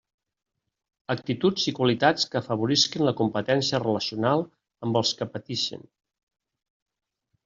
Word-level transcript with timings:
Actituds 1.13 1.65
i 1.71 1.73
qualitats 1.79 2.23
que 2.31 2.39
afavorisquen 2.39 3.03
la 3.07 3.13
competència 3.19 3.81
relacional 3.83 4.41
amb 4.87 5.01
els 5.03 5.13
que 5.21 5.29
patixen. 5.35 5.85